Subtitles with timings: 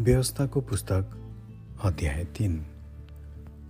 [0.00, 1.10] व्यवस्थाको पुस्तक
[1.84, 2.52] अध्याय तिन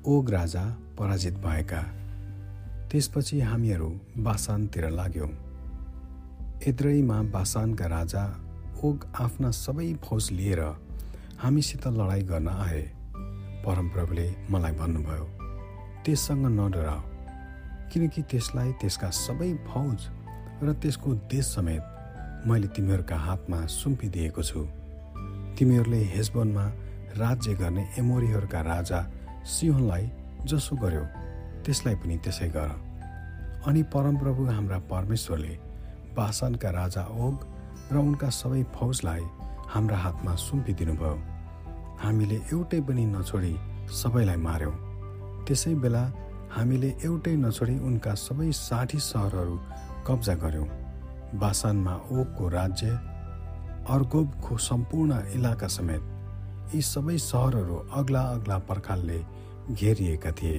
[0.07, 0.65] ओग राजा
[0.99, 1.81] पराजित भएका।
[2.91, 5.29] त्यसपछि हामीहरू बासानतिर लाग्यौँ।
[6.69, 8.25] एद्रईमा बासानका राजा
[8.85, 10.61] ओग आफ्ना सबै फौज लिएर
[11.39, 12.83] हामीसित लडाइँ गर्न आए।
[13.65, 15.25] परमप्रभुले मलाई भन्नुभयो
[16.05, 17.01] त्यससँग नडराओ
[17.89, 20.09] किनकि त्यसलाई त्यसका सबै फौज
[20.63, 24.69] र त्यसको देश समेत मैले तिमीहरूका हातमा सुम्पिदिएको छु।
[25.59, 26.65] तिमीहरूले हेजबोनमा
[27.19, 28.99] राज्य गर्ने एमोरीहरूका राजा
[29.53, 30.05] सिंहलाई
[30.47, 31.05] जसो गर्यो
[31.65, 32.71] त्यसलाई पनि त्यसै गर।
[33.67, 35.55] अनि परमप्रभु हाम्रा परमेश्वरले
[36.17, 37.37] बासनका राजा ओग
[37.93, 39.25] र उनका सबै फौजलाई
[39.75, 41.19] हाम्रा हातमा सुम्पिदिनु भयो
[42.03, 43.55] हामीले एउटै पनि नछोडी
[44.01, 44.77] सबैलाई मार्यौँ।
[45.47, 46.05] त्यसै बेला
[46.57, 49.57] हामीले एउटै नछोडी उनका सबै साठी सहरहरू
[50.07, 50.69] कब्जा गर्यौँ।
[51.35, 52.87] बासानमा ओगको राज्य
[53.89, 59.19] अर्गोबको सम्पूर्ण इलाका समेत यी सबै सहरहरू अग्ला अग्ला पर्खालले
[59.73, 60.59] घेरिएका थिए।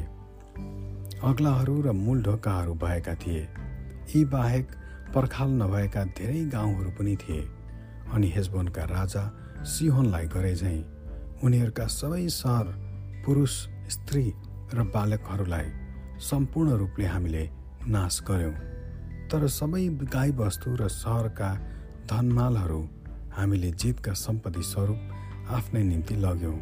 [1.23, 3.41] अग्लाहरू र मूल ढोकाहरू भएका थिए।
[4.15, 4.71] यी बाहेक
[5.15, 7.41] पर्खाल नभएका धेरै गाउँहरू पनि थिए
[8.13, 9.23] अनि हेजबोनका राजा
[9.69, 10.81] सिहोनलाई गरे झैँ
[11.43, 12.67] उनीहरूका सबै सहर
[13.25, 13.53] पुरुष
[13.89, 14.25] स्त्री
[14.73, 15.67] र बालकहरूलाई
[16.21, 17.49] सम्पूर्ण रूपले हामीले
[17.87, 18.55] नाश गर्यौँ।
[19.29, 21.49] तर सबै गाईबस्तु र सहरका
[22.09, 22.81] धनमालहरू
[23.37, 24.99] हामीले जितका सम्पत्ति स्वरूप
[25.55, 26.57] आफ्नै निम्ति लग्यौँ।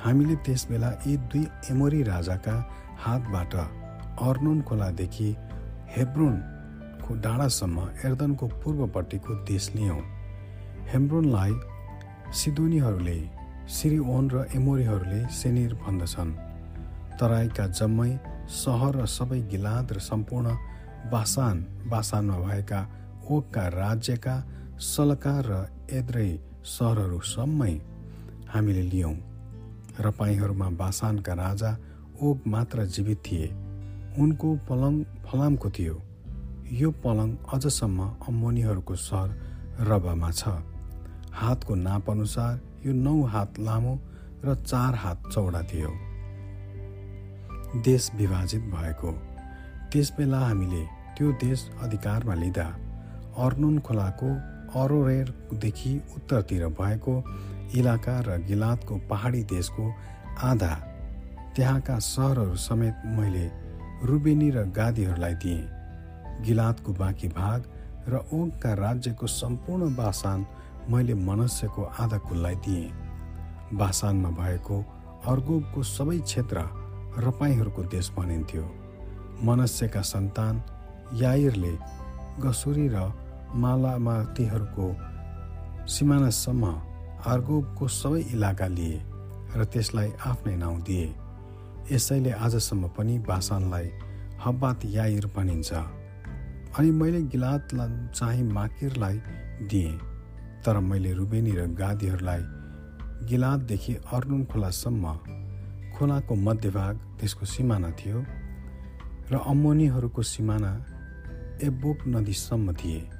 [0.00, 2.54] हामीले त्यसबेला यी दुई एमोरी राजाका
[3.04, 3.54] हातबाट
[4.20, 5.28] अर्नुन खोलादेखि
[5.96, 10.00] हेब्रोनको डाँडासम्म एर्दनको पूर्वपट्टिको देश लियौँ।
[10.92, 11.54] हेब्रोनलाई
[12.38, 13.18] सिदोनीहरूले
[13.68, 16.30] सिरिओन र एमोरीहरूले सेनिर भन्दछन्।
[17.20, 18.10] तराईका जम्मै
[18.54, 20.56] सहर र सबै गिलाद र सम्पूर्ण
[21.12, 21.56] बासान
[21.90, 22.80] बासानमा भएका
[23.30, 24.34] ओकका राज्यका
[24.78, 25.54] सलकार र
[25.90, 27.72] एद्रै सहरहरूसम्मै
[28.48, 29.14] हामीले लियौँ
[30.00, 31.70] र पाइहरूमा बासानका राजा
[32.22, 33.48] ओग मात्र जीवित थिए।
[34.18, 35.96] उनको पलङ फलामको थियो।
[36.72, 39.28] यो पलङ अझसम्म अम्मोनीहरूको सहर
[39.88, 40.48] रबामा छ।
[41.32, 43.94] हातको नाप अनुसार यो नौ हात लामो
[44.44, 45.90] र चार हात चौडा थियो।
[47.82, 49.10] देश विभाजित भएको।
[49.92, 50.84] त्यसबेला हामीले
[51.18, 52.68] त्यो देश अधिकारमा लिँदा
[53.38, 54.30] अर्नुन खोलाको
[54.74, 57.14] अरोरेरदेखि उत्तरतिर भएको
[57.74, 59.84] इलाका र गिलातको पहाडी देशको
[60.42, 60.74] आधा
[61.56, 63.46] त्यहाँका सहरहरू समेत मैले
[64.06, 65.68] रुबेनी र गादीहरूलाई दिएँ।
[66.44, 67.64] गिलातको बाँकी भाग
[68.08, 70.46] र ओगका राज्यको सम्पूर्ण बासान
[70.90, 72.92] मैले मनुष्यको आधा कुललाई दिएँ।
[73.74, 74.76] बासानमा भएको
[75.26, 76.58] अर्गोबको सबै क्षेत्र
[77.18, 78.64] रपाईहरूको देश भनिन्थ्यो।
[79.44, 80.62] मनुष्यका सन्तान
[81.14, 81.74] याइरले
[82.40, 83.10] गसुरी र
[83.54, 84.86] मालामातीहरूको
[85.88, 86.64] सिमानासम्म
[87.26, 89.00] आर्गोबको सबै इलाका लिए
[89.56, 91.06] र त्यसलाई आफ्नै नाउँ दिए।
[91.92, 93.88] यसैले आजसम्म पनि बासानलाई
[94.44, 95.72] हब्बात याइर भनिन्छ।
[96.78, 99.16] अनि मैले गिलातलाई चाहिँ माकिरलाई
[99.68, 99.98] दिएँ
[100.64, 102.42] तर मैले रुबेनी र गादीहरूलाई
[103.28, 105.04] गिलातदेखि अर्नुन खोलासम्म
[105.96, 108.18] खोलाको मध्यभाग त्यसको सिमाना थियो
[109.32, 110.72] र अम्मोनीहरूको सिमाना
[111.62, 113.17] एबोक नदीसम्म थिए।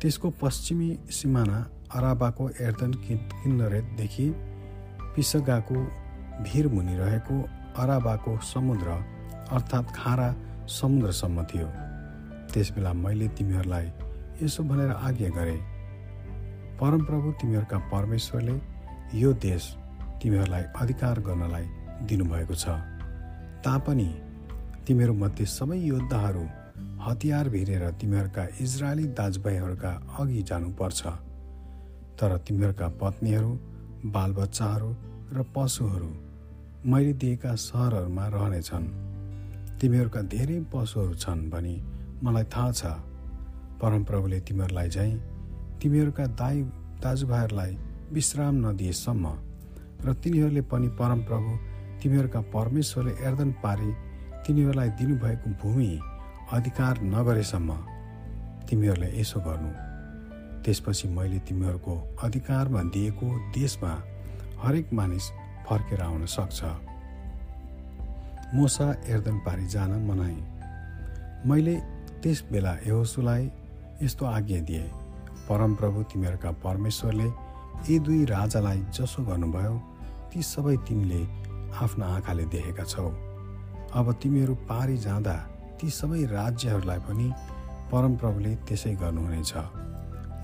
[0.00, 1.58] त्यसको पश्चिमी सिमाना
[1.94, 4.26] अराबाको एर्दन किन्नरेतदेखि
[5.14, 5.78] पिसगाको
[6.44, 7.36] भिरमुनि रहेको
[7.82, 8.88] अराबाको समुद्र
[9.56, 10.28] अर्थात् खारा
[10.70, 11.68] समुद्रसम्म थियो।
[12.52, 13.86] त्यसबेला मैले तिमीहरूलाई
[14.42, 15.56] यसो भनेर आज्ञा गरे
[16.80, 18.56] परमप्रभु तिमीहरूका परमेश्वरले
[19.20, 19.62] यो देश
[20.22, 21.66] तिमीहरूलाई अधिकार गर्नलाई
[22.06, 22.78] दिनुभएको छ।
[23.64, 24.08] तापनि
[24.86, 26.44] तिमीहरूमध्ये सबै योद्धाहरू
[26.98, 31.02] हतियार भिरेर तिमीहरूका इजरायली दाजुभाइहरूका अघि जानुपर्छ।
[32.18, 33.52] तर तिमीहरूका पत्नीहरू
[34.14, 34.90] बालबच्चाहरू
[35.32, 36.10] र पशुहरू
[36.86, 38.86] मैले दिएका सहरहरूमा रहनेछन्।
[39.80, 41.76] तिमीहरूका धेरै पशुहरू छन् भनी
[42.24, 42.82] मलाई थाहा छ।
[43.80, 45.12] परमप्रभुले तिमीहरूलाई झैँ
[45.80, 46.62] तिमीहरूका दाई
[47.02, 47.72] दाजुभाइहरूलाई
[48.12, 49.24] विश्राम नदिएसम्म
[50.04, 51.50] र तिनीहरूले पनि परमप्रभु
[52.02, 53.90] तिमीहरूका परमेश्वरले एर्दन पारी
[54.46, 55.90] तिनीहरूलाई दिनुभएको भूमि
[56.52, 57.74] अधिकार नगरेसम्म
[58.68, 59.70] तिमीहरूले यसो गर्नु।
[60.64, 63.90] त्यसपछि मैले तिमीहरूको अधिकारमा दिएको देशमा
[64.62, 65.26] हरेक मानिस
[65.68, 66.60] फर्केर आउन सक्छ।
[68.54, 70.38] मोसा एर्दन पारी जान मनाए।
[71.46, 71.76] मैले
[72.22, 73.50] त्यस बेला यहोसुलाई
[74.02, 74.88] यस्तो आज्ञा दिए
[75.48, 77.28] परमप्रभु तिमीहरूका परमेश्वरले
[77.88, 79.76] यी दुई राजालाई जसो गर्नुभयो
[80.32, 81.22] ती सबै तिमीले
[81.76, 83.08] आफ्ना आँखाले देखेका छौ।
[83.92, 85.36] अब तिमीहरू पारी जाँदा
[85.80, 87.26] ती सबै राज्यहरूलाई पनि
[87.92, 89.52] परमप्रभुले त्यसै गर्नुहुनेछ।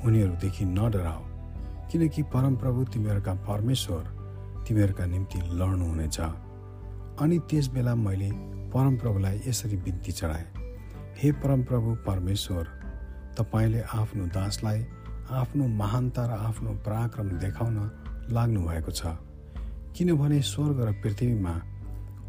[0.07, 1.23] उनीहरूदेखि नडराओ
[1.91, 4.03] किनकि परमप्रभु तिमीहरूका परमेश्वर
[4.67, 6.19] तिमीहरूका निम्ति लड्नुहुनेछ।
[7.23, 8.31] अनि त्यस बेला मैले
[8.75, 10.47] परमप्रभुलाई यसरी बिन्ती चढाएँ।
[11.19, 12.65] हे परमप्रभु परमेश्वर
[13.39, 14.81] तपाईँले आफ्नो दासलाई
[15.31, 17.77] आफ्नो महानता र आफ्नो पराक्रम देखाउन
[18.31, 19.03] लाग्नुभएको छ।
[19.95, 21.55] किनभने स्वर्ग र पृथ्वीमा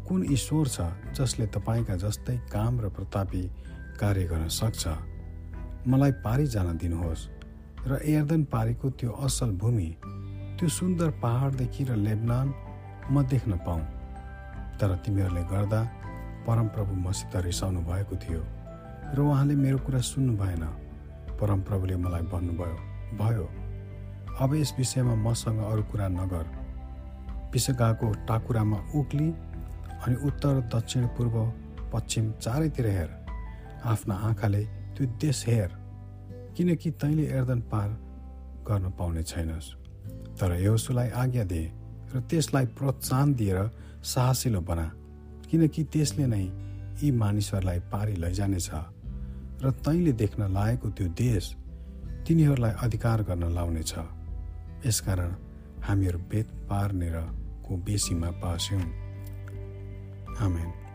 [0.08, 0.80] कुन ईश्वर छ
[1.18, 3.42] जसले तपाईँका जस्तै काम र प्रतापी
[4.00, 4.82] कार्य गर्न सक्छ?
[5.86, 7.28] मलाई पारी जान दिनुहोस्
[7.86, 9.88] र एर्दन पारीको त्यो असल भूमि
[10.58, 12.46] त्यो सुन्दर पहाडदेखि र लेबनान
[13.10, 13.84] म देख्न पाऊँ।
[14.78, 15.80] तर तिमीहरूले गर्दा
[16.46, 18.42] परमप्रभु मसित रिसाउनु भएको थियो
[19.14, 20.64] र उहाँले मेरो कुरा सुन्नु भएन।
[21.40, 22.76] परमप्रभुले मलाई भन्नुभयो
[23.18, 23.46] भयो
[24.40, 26.46] अब यस विषयमा मसँग अरू कुरा नगर।
[27.52, 29.28] पिसगाको टाकुरामा उक्ली
[30.04, 31.36] अनि उत्तर दक्षिण पूर्व
[31.92, 33.10] पश्चिम चारैतिर हेर।
[33.84, 34.62] आफ्ना आँखाले
[34.94, 35.70] त्यो देश हेर
[36.56, 37.88] किनकि तैँले एर्दन पार
[38.68, 39.66] गर्न पाउने छैनस्।
[40.38, 41.66] तर यहोसुलाई आज्ञा दिए
[42.14, 43.58] र त्यसलाई प्रोत्साहन दिएर
[44.04, 44.86] साहसिलो बना
[45.50, 46.44] किनकि त्यसले नै
[47.00, 48.70] यी मानिसहरूलाई पारी लैजानेछ
[49.62, 51.44] र तैँले देख्न लागेको त्यो देश
[52.26, 53.92] तिनीहरूलाई अधिकार गर्न लाउनेछ।
[54.86, 55.30] यसकारण
[55.84, 58.84] हामीहरू बेत पार्नेरको बेसीमा पास्यौँ
[60.40, 60.85] Amen.